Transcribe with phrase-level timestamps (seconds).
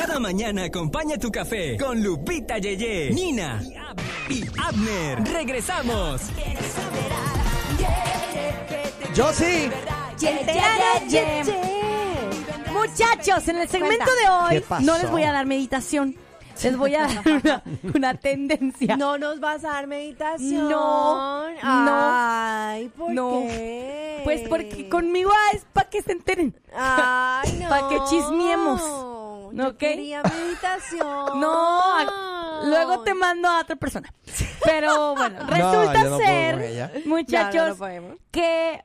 [0.00, 3.60] Cada mañana acompaña tu café con Lupita Yeye, Nina
[4.30, 5.22] y Abner.
[5.30, 6.22] Regresamos.
[9.14, 9.68] Yo sí.
[12.72, 14.82] Muchachos, en el segmento de ¿Qué hoy pasó?
[14.86, 16.16] no les voy a dar meditación.
[16.62, 17.62] Les voy a dar una,
[17.94, 18.96] una tendencia.
[18.96, 20.68] No nos vas a dar meditación.
[20.70, 23.42] No, no, Ay, ¿por no.
[23.48, 24.20] qué?
[24.24, 26.54] Pues porque conmigo es para que se enteren.
[26.74, 27.68] Ay, no.
[27.68, 28.80] Pa' que chismiemos.
[29.52, 29.76] Yo ¿Ok?
[29.76, 31.40] quería meditación.
[31.40, 34.12] No, a- luego te mando a otra persona.
[34.64, 38.84] Pero bueno, No, resulta no ser, muchachos, No, no, no que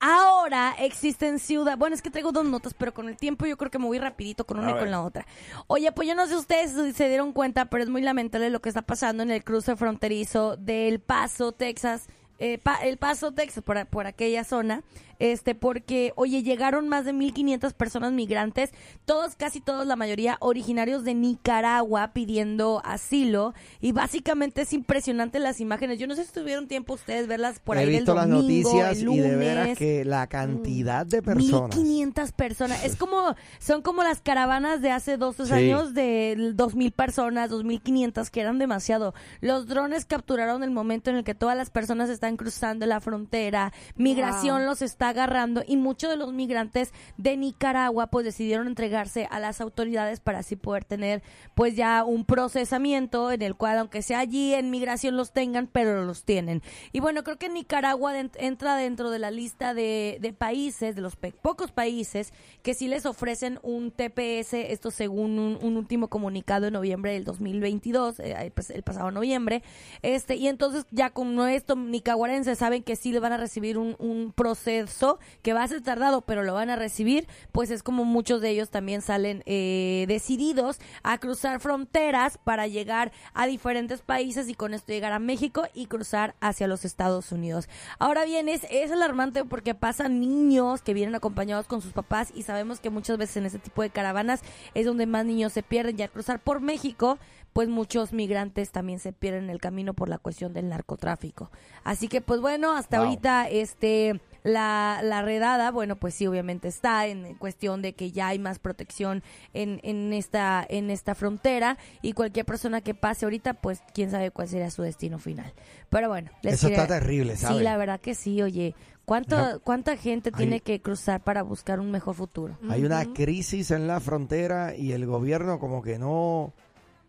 [0.00, 3.70] ahora existen ciudades, bueno, es que traigo dos notas, pero con el tiempo yo creo
[3.70, 5.26] que me voy rapidito con una y con la otra.
[5.68, 8.60] Oye, pues yo no sé si ustedes se dieron cuenta, pero es muy lamentable lo
[8.60, 12.08] que está pasando en el cruce fronterizo del Paso, Texas.
[12.38, 14.82] eh, Pa- el Paso, Texas, por, por aquella zona,
[15.22, 18.70] este, porque, oye, llegaron más de 1.500 personas migrantes,
[19.04, 25.60] todos, casi todos, la mayoría originarios de Nicaragua pidiendo asilo, y básicamente es impresionante las
[25.60, 26.00] imágenes.
[26.00, 28.42] Yo no sé si tuvieron tiempo ustedes verlas por He ahí del visto las domingo,
[28.72, 29.78] noticias el y de veras lunes.
[29.78, 31.76] que la cantidad de personas.
[31.76, 32.84] 1500 personas.
[32.84, 35.54] Es como, son como las caravanas de hace dos tres Sí.
[35.54, 39.14] años de 2000 personas, 2500, que eran demasiado.
[39.40, 43.72] Los drones capturaron el momento en el que todas las personas están cruzando la frontera,
[43.94, 44.66] migración Wow.
[44.66, 49.60] los está agarrando y muchos de los migrantes de Nicaragua pues decidieron entregarse a las
[49.60, 51.22] autoridades para así poder tener
[51.54, 56.04] pues ya un procesamiento en el cual aunque sea allí en migración los tengan, pero
[56.04, 56.62] los tienen.
[56.92, 61.16] Y bueno, creo que Nicaragua entra dentro de la lista de, de países, de los
[61.16, 62.32] pe- pocos países
[62.62, 68.20] que sí les ofrecen un TPS, esto según un, último comunicado en noviembre del 2022,
[68.20, 69.62] eh, el pasado noviembre,
[70.02, 74.32] este y entonces ya con esto nicaragüenses saben que sí le van a recibir un
[74.34, 75.01] proceso
[75.42, 78.50] que va a ser tardado, pero lo van a recibir, pues es como muchos de
[78.50, 84.74] ellos también salen eh, decididos a cruzar fronteras para llegar a diferentes países y con
[84.74, 87.68] esto llegar a México y cruzar hacia los Estados Unidos.
[87.98, 92.42] Ahora bien, es, es alarmante porque pasan niños que vienen acompañados con sus papás y
[92.42, 94.40] sabemos que muchas veces en este tipo de caravanas
[94.74, 97.18] es donde más niños se pierden y al cruzar por México
[97.52, 101.50] pues muchos migrantes también se pierden en el camino por la cuestión del narcotráfico.
[101.84, 103.06] Así que pues bueno, hasta Wow.
[103.06, 108.28] ahorita este la, la redada, bueno, pues sí, obviamente está en cuestión de que ya
[108.28, 109.22] hay más protección
[109.54, 114.30] en, en esta en esta frontera y cualquier persona que pase ahorita, pues quién sabe
[114.30, 115.52] cuál sería su destino final.
[115.90, 117.58] Pero bueno, les Eso está terrible, ¿sabe?
[117.58, 119.60] Sí, la verdad que sí, oye, ¿cuánto.
[119.62, 120.38] ¿cuánta gente Ay.
[120.38, 122.58] tiene que cruzar para buscar un mejor futuro?
[122.68, 126.52] Hay una crisis en la frontera y el gobierno como que no,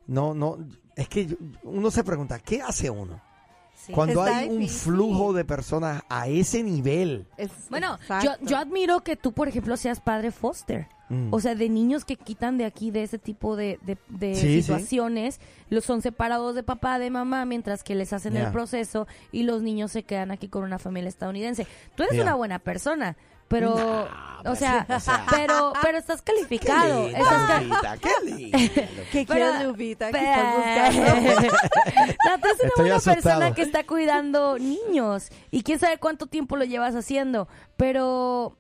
[0.08, 0.58] no, no,
[0.96, 3.22] es que uno se pregunta, ¿qué hace uno?
[3.86, 3.92] Sí.
[3.92, 4.94] Cuando Está hay un difícil.
[4.94, 7.28] flujo de personas a ese nivel.
[7.38, 8.00] Es- Bueno,
[8.48, 10.88] yo, admiro que tú, por ejemplo, seas padre foster.
[11.10, 11.34] Mm.
[11.34, 14.42] O sea, de niños que quitan de aquí, de ese tipo de, de- de Sí,
[14.42, 14.62] sí.
[14.62, 19.44] situaciones, los son separados de papá, de mamá, mientras que les hacen el proceso y
[19.44, 21.68] los niños se quedan aquí con una familia estadounidense.
[21.96, 23.18] Tú eres una buena persona,
[23.54, 23.76] pero,
[24.44, 25.26] Nah, o, sea, o sea.
[25.30, 27.06] pero, pero estás calificado.
[27.08, 28.58] Qué estás ca- lindo, qué lindo.
[29.12, 30.12] ¿Qué Pero- quieres, Lupita?
[30.12, 31.52] ¿Qué estás buscando?
[32.26, 33.22] No, tú eres una Estoy buena asustado.
[33.22, 37.48] persona que está cuidando niños y quién sabe cuánto tiempo lo llevas haciendo,
[37.78, 38.58] pero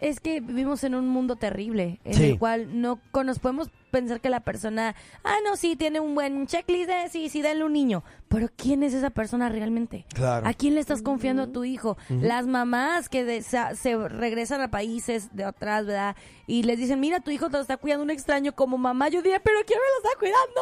[0.00, 2.24] es que vivimos en un mundo terrible en Sí.
[2.30, 6.48] el cual no nos podemos pensar que la persona, ah, no, sí, tiene un buen
[6.48, 10.04] checklist, de, sí, sí, denle un niño, pero ¿quién es esa persona realmente?
[10.12, 10.48] Claro.
[10.48, 11.96] ¿A quién le estás confiando a tu hijo?
[12.08, 16.16] Las mamás que de- se, se regresan a países de atrás, ¿verdad?
[16.48, 19.08] Y les dicen, mira, tu hijo te lo está cuidando un extraño como mamá.
[19.10, 20.60] Yo diría, pero ¿quién me lo está cuidando?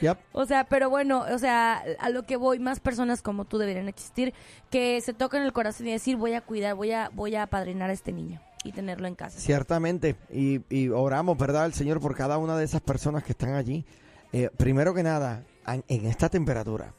[0.00, 0.18] Yep.
[0.32, 3.88] O sea, pero bueno, o sea, a lo que voy, más personas como tú deberían
[3.88, 4.32] existir,
[4.70, 7.90] que se toquen el corazón y decir, voy a cuidar, voy a, voy a apadrinar
[7.90, 9.38] a este niño y tenerlo en casa.
[9.40, 13.54] Ciertamente, y, y oramos, ¿verdad, al Señor por cada una de esas personas que están
[13.54, 13.84] allí.
[14.32, 16.92] Eh, primero que nada, en, en esta temperatura,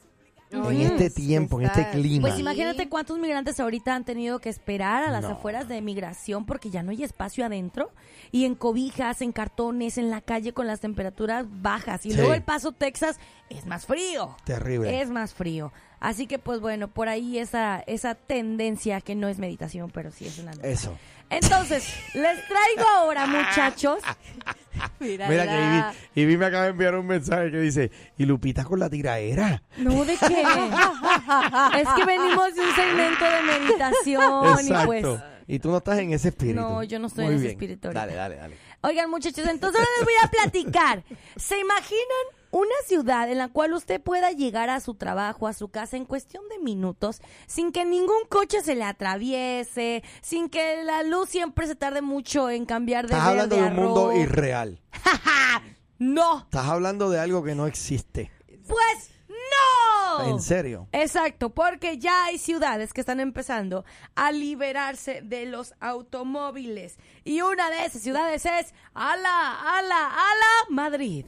[0.52, 2.28] en este tiempo, en este clima.
[2.28, 5.30] Pues imagínate cuántos migrantes ahorita han tenido que esperar a las No.
[5.30, 7.92] afueras de migración porque ya no hay espacio adentro
[8.32, 12.18] y en cobijas, en cartones, en la calle con las temperaturas bajas y Sí.
[12.18, 13.20] luego el Paso Texas
[13.52, 14.36] es más frío.
[14.44, 15.00] Terrible.
[15.00, 15.72] Es más frío.
[16.00, 20.26] Así que pues bueno, por ahí esa esa tendencia que no es meditación, pero sí
[20.26, 20.68] es una nota.
[20.68, 20.98] Eso.
[21.30, 24.00] Entonces, les traigo ahora, muchachos.
[25.00, 28.64] Mira, Mira que Ivy, Ivy me acaba de enviar un mensaje que dice, y Lupita
[28.64, 29.62] con la tiraera.
[29.78, 30.42] No, ¿de qué?
[31.82, 35.04] es que venimos de un segmento de meditación y pues...
[35.04, 35.24] Exacto.
[35.48, 36.62] Y tú no estás en ese espíritu.
[36.62, 37.58] No, yo no estoy Muy en ese bien.
[37.58, 38.00] espíritu ahorita.
[38.06, 38.58] Dale, dale, dale.
[38.82, 41.04] Oigan, muchachos, entonces les voy a platicar.
[41.36, 45.70] ¿Se imaginan una ciudad en la cual usted pueda llegar a su trabajo, a su
[45.70, 51.04] casa en cuestión de minutos, sin que ningún coche se le atraviese, sin que la
[51.04, 54.82] luz siempre se tarde mucho en cambiar de Estás verde hablando de un mundo irreal.
[56.00, 56.40] No.
[56.40, 58.32] Estás hablando de algo que no existe.
[58.48, 60.24] Pues no.
[60.30, 60.88] En serio.
[60.94, 63.84] Exacto, porque ya hay ciudades que están empezando
[64.16, 66.98] a liberarse de los automóviles.
[67.26, 71.26] Y una de esas ciudades es Ala, Ala, Ala, Madrid.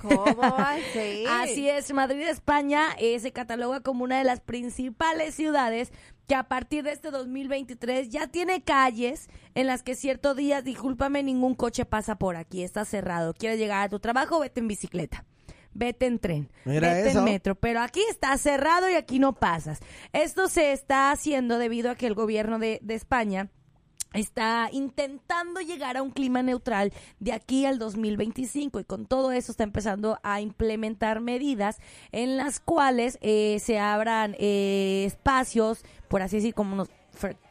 [0.00, 1.26] ¿Cómo va a ser?
[1.28, 5.92] Así es, Madrid, España, eh, se cataloga como una de las principales ciudades
[6.26, 11.22] que a partir de este 2023 ya tiene calles en las que ciertos días, discúlpame,
[11.22, 13.34] ningún coche pasa por aquí, está cerrado.
[13.34, 15.24] Quieres llegar a tu trabajo, vete en bicicleta.
[15.76, 17.18] Vete en tren, Mira vete eso.
[17.18, 19.80] en metro, pero aquí está cerrado y aquí no pasas.
[20.12, 23.50] Esto se está haciendo debido a que el gobierno de, de España
[24.14, 29.52] está intentando llegar a un clima neutral de aquí al 2025 y con todo eso
[29.52, 31.78] está empezando a implementar medidas
[32.12, 36.90] en las cuales eh, se abran eh, espacios, por así decir, como fer-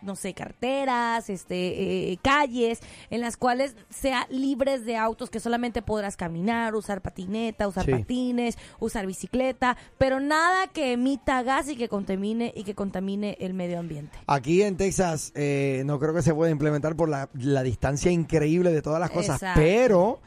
[0.02, 2.80] no sé, carteras, este, eh, calles,
[3.10, 7.92] en las cuales sea libres de autos que solamente podrás caminar, usar patineta, usar Sí.
[7.92, 13.54] patines, usar bicicleta, pero nada que emita gas y que contamine y que contamine el
[13.54, 14.18] medio ambiente.
[14.28, 18.72] Aquí en Texas eh, no creo que se pueda implementar por la, la distancia increíble
[18.72, 19.60] de todas las cosas, Exacto.
[19.62, 20.20] pero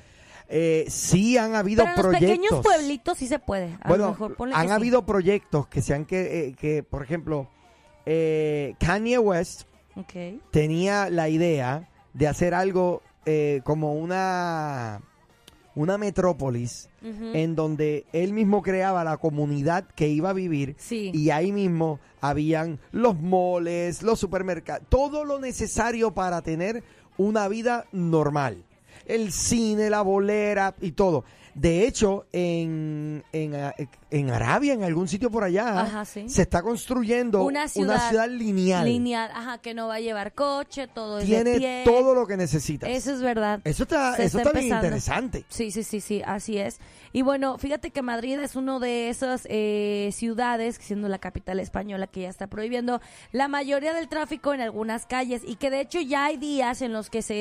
[0.48, 2.38] eh, sí han habido Pero en los proyectos.
[2.48, 3.74] pequeños pueblitos sí se puede.
[3.80, 4.72] A lo bueno, mejor ponle que han sí.
[4.72, 7.48] habido proyectos que se han que, eh, que por ejemplo,
[8.06, 9.62] eh, Kanye West
[10.50, 15.00] tenía la idea de hacer algo eh, como una
[15.74, 21.10] una metrópolis en donde él mismo creaba la comunidad que iba a vivir Sí.
[21.14, 26.82] y ahí mismo habían los moles, los supermercados, todo lo necesario para tener
[27.18, 28.64] una vida normal.
[29.06, 31.24] El cine, la bolera y todo.
[31.56, 36.28] De hecho, en, en, eh, en Arabia, en algún sitio por allá, Ajá, sí.
[36.28, 38.84] se está construyendo Una ciudad lineal.
[38.84, 41.82] Lineal, ajá, que no va a llevar coche, todo es de Tiene pie.
[41.86, 42.90] todo lo que necesitas.
[42.90, 43.62] Eso es verdad.
[43.64, 45.46] Eso está, Se eso está está bien interesante.
[45.48, 46.78] Sí, sí, sí, sí, así es.
[47.14, 52.06] Y bueno, fíjate que Madrid es uno de esas eh, ciudades, siendo la capital española,
[52.06, 53.00] que ya está prohibiendo
[53.32, 56.92] la mayoría del tráfico en algunas calles y que de hecho ya hay días en
[56.92, 57.34] los que se,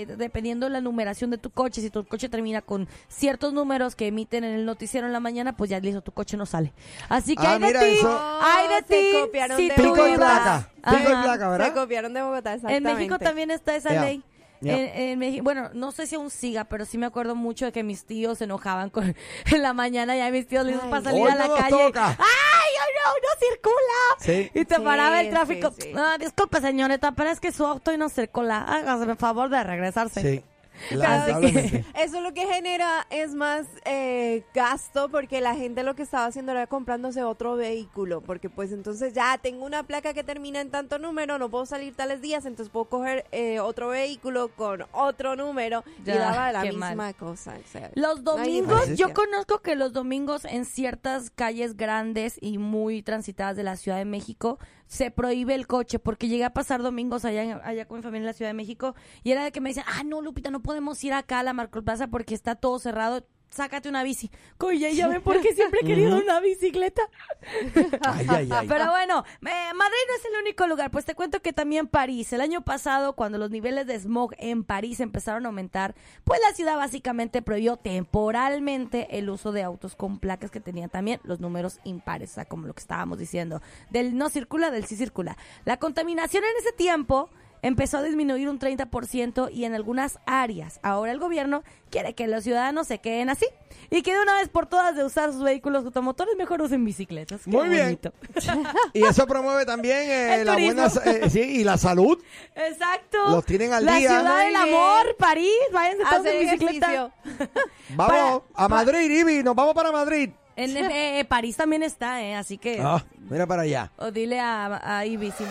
[0.00, 4.06] eh, dependiendo la numeración de tu coche, si tu coche termina con ciertos números que
[4.06, 6.72] emiten en el noticiero en la mañana, pues ya listo, tu coche no sale.
[7.08, 9.18] Así que Ah, hay de mira, ti, eso- hay de Oh, se ti.
[9.20, 10.68] copiaron si de tú Pico y ibas- placa.
[10.76, 11.74] Pico y placa, Se ¿verdad?
[11.74, 12.90] copiaron de Bogotá, exactamente.
[12.90, 14.22] En México también está esa ley.
[14.62, 14.76] ya.
[14.76, 17.82] En, en bueno, no sé si aún siga, pero sí me acuerdo mucho de que
[17.82, 19.14] mis tíos se enojaban con
[19.46, 20.78] en la mañana ya mis tíos Ay.
[20.90, 21.70] para salir a la no calle.
[21.70, 22.08] toca.
[22.08, 24.18] ¡Ay, oh, no, no circula!
[24.20, 24.50] Sí.
[24.54, 25.70] Y te Sí, paraba el tráfico.
[25.70, 25.92] sí, sí.
[25.96, 28.62] Ah, disculpe, señorita, pero es que su auto hoy no circula.
[28.62, 30.44] Hágase el favor de regresarse.
[30.88, 30.94] Sí.
[30.94, 31.84] Claro, Lamentablemente.
[31.94, 36.52] Eso lo que genera es más eh, gasto porque la gente lo que estaba haciendo
[36.52, 40.98] era comprándose otro vehículo porque pues entonces ya tengo una placa que termina en tanto
[40.98, 45.84] número, no puedo salir tales días, entonces puedo coger eh, otro vehículo con otro número
[46.04, 47.14] Ya, y daba la misma mal.
[47.14, 47.56] cosa.
[47.62, 53.02] o sea, Los domingos, yo conozco que los domingos en ciertas calles grandes y muy
[53.02, 54.58] transitadas de la Ciudad de México
[54.90, 58.26] se prohíbe el coche porque llegué a pasar domingos allá, allá con mi familia en
[58.26, 61.02] la Ciudad de México y era de que me decían, ah, no, Lupita, no podemos
[61.04, 63.24] ir acá a la Marco Plaza porque está todo cerrado.
[63.50, 64.30] Sácate una bici.
[64.58, 67.02] Oye, ya ven por qué siempre he querido una bicicleta.
[68.06, 68.68] Ay, ay, ay.
[68.68, 70.90] Pero bueno, eh, Madrid no es el único lugar.
[70.90, 72.32] Pues te cuento que también París.
[72.32, 75.94] El año pasado, cuando los niveles de smog en París empezaron a aumentar,
[76.24, 81.20] pues la ciudad básicamente prohibió temporalmente el uso de autos con placas que tenían también
[81.24, 83.60] los números impares, o sea, como lo que estábamos diciendo.
[83.90, 85.36] Del no circula, del sí circula.
[85.64, 87.30] La contaminación en ese tiempo
[87.62, 90.80] empezó a disminuir un 30% y en algunas áreas.
[90.82, 93.46] Ahora el gobierno quiere que los ciudadanos se queden así
[93.90, 97.42] y que de una vez por todas de usar sus vehículos automotores mejor usen bicicletas.
[97.44, 97.98] Qué Muy bien.
[98.92, 100.74] Y eso promueve también eh, la turismo.
[100.88, 102.22] buena eh, sí, y la salud.
[102.54, 103.18] Exacto.
[103.30, 104.08] Los tienen al la día.
[104.20, 107.12] ciudad Muy del amor, París, váyanse todos hacer en bicicleta.
[107.94, 110.30] Vamos Para- a Madrid, Ivy, nos vamos para Madrid.
[110.56, 113.90] En eh, París también está, eh, así que Ah, mira para allá.
[113.96, 115.50] o dile a, a Ivy si no-